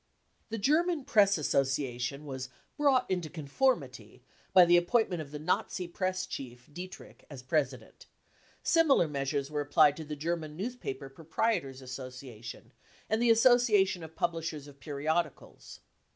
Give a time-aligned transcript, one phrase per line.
[0.49, 5.37] The German Press Association was" brought into con formity 55 by the appointment of the
[5.37, 8.07] Nazi Press chief, Dietrich, as president;
[8.63, 12.73] similar measures were applied to the German Newspaper Proprietors Association
[13.11, 15.81] and the Association of Publishers of Periodicals.